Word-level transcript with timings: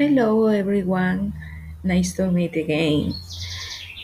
Hello 0.00 0.46
everyone, 0.46 1.34
nice 1.84 2.14
to 2.14 2.32
meet 2.32 2.56
again. 2.56 3.12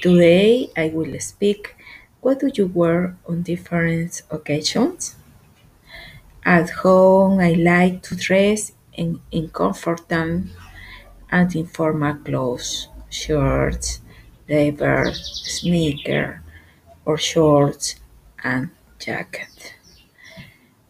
Today 0.02 0.68
I 0.76 0.88
will 0.90 1.18
speak 1.20 1.74
what 2.20 2.40
do 2.40 2.50
you 2.52 2.66
wear 2.66 3.16
on 3.26 3.40
different 3.40 4.20
occasions? 4.30 5.16
At 6.44 6.68
home 6.84 7.40
I 7.40 7.52
like 7.54 8.02
to 8.02 8.14
dress 8.14 8.72
in, 8.92 9.22
in 9.30 9.48
comfortable 9.48 10.42
and 11.30 11.56
informal 11.56 12.16
clothes, 12.16 12.88
shirts, 13.08 14.02
leather, 14.50 15.14
sneaker 15.14 16.42
or 17.06 17.16
shorts 17.16 17.96
and 18.44 18.68
jacket. 18.98 19.72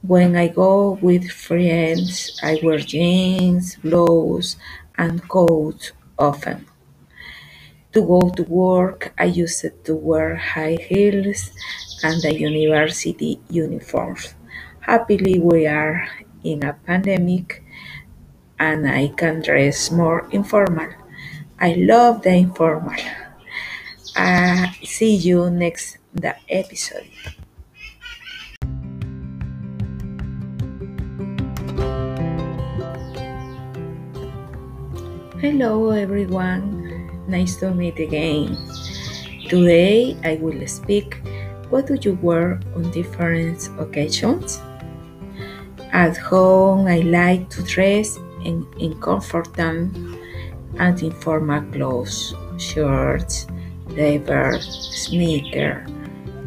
When 0.07 0.36
I 0.36 0.46
go 0.46 1.00
with 1.02 1.32
friends, 1.32 2.38
I 2.41 2.61
wear 2.62 2.79
jeans, 2.79 3.75
blouse, 3.75 4.55
and 4.97 5.19
coats 5.27 5.91
often. 6.16 6.66
To 7.92 8.06
go 8.06 8.30
to 8.30 8.45
work, 8.45 9.12
I 9.19 9.24
used 9.24 9.66
to 9.66 9.95
wear 9.97 10.37
high 10.37 10.78
heels 10.78 11.50
and 12.05 12.24
a 12.24 12.33
university 12.33 13.41
uniform. 13.50 14.14
Happily, 14.78 15.41
we 15.41 15.66
are 15.66 16.06
in 16.45 16.62
a 16.62 16.75
pandemic 16.86 17.64
and 18.61 18.88
I 18.88 19.09
can 19.09 19.42
dress 19.42 19.91
more 19.91 20.28
informal. 20.30 20.95
I 21.59 21.75
love 21.75 22.23
the 22.23 22.30
informal. 22.30 22.95
Uh, 24.14 24.70
see 24.84 25.16
you 25.16 25.50
next 25.50 25.98
the 26.14 26.36
episode. 26.48 27.11
Hello 35.38 35.90
everyone, 35.90 37.28
nice 37.28 37.56
to 37.56 37.70
meet 37.70 37.98
again. 37.98 38.56
Today 39.50 40.16
I 40.24 40.36
will 40.41 40.66
speak 40.66 41.20
what 41.69 41.86
do 41.86 41.98
you 42.00 42.19
wear 42.22 42.58
on 42.74 42.91
different 42.91 43.69
occasions? 43.78 44.58
At 45.92 46.16
home 46.16 46.86
I 46.86 47.00
like 47.00 47.50
to 47.50 47.62
dress 47.64 48.16
in, 48.46 48.66
in 48.80 48.98
comfortable 48.98 49.91
and 50.78 51.02
informal 51.02 51.61
clothes, 51.70 52.34
shirts, 52.56 53.46
leather, 53.89 54.58
sneaker 54.62 55.86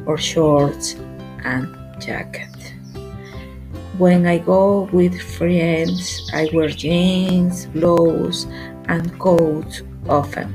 or 0.08 0.18
shorts 0.18 0.96
and 1.46 1.70
jacket. 2.02 2.50
When 4.00 4.26
I 4.26 4.40
go 4.40 4.90
with 4.94 5.22
friends, 5.22 6.32
I 6.34 6.50
wear 6.54 6.70
jeans, 6.70 7.66
blouse, 7.68 8.48
and 8.90 9.08
coats 9.20 9.84
often. 10.10 10.50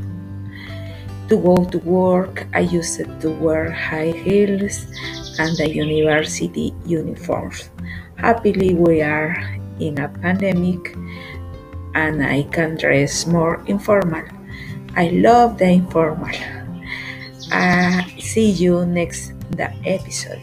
To 1.30 1.40
go 1.40 1.64
to 1.64 1.78
work, 1.78 2.46
I 2.52 2.68
used 2.68 3.00
to 3.00 3.30
wear 3.30 3.70
high 3.70 4.12
heels 4.12 4.84
and 5.38 5.56
the 5.56 5.70
university 5.70 6.74
uniforms. 6.84 7.70
Happily, 8.16 8.74
we 8.74 9.00
are 9.00 9.32
in 9.80 9.98
a 9.98 10.08
pandemic 10.08 10.94
and 11.94 12.20
I 12.22 12.42
can 12.52 12.76
dress 12.76 13.26
more 13.26 13.64
informal. 13.66 14.26
I 14.96 15.08
love 15.08 15.58
the 15.58 15.80
informal. 15.80 16.36
Uh, 17.50 18.02
see 18.18 18.50
you 18.50 18.84
next 18.84 19.32
the 19.56 19.72
episode. 19.86 20.42